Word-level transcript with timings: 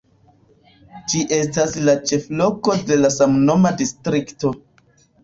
Ĝi 1.11 1.19
estas 1.35 1.75
la 1.89 1.95
ĉefloko 2.11 2.77
de 2.93 2.97
la 3.03 3.13
samnoma 3.17 3.73
distrikto. 3.83 4.53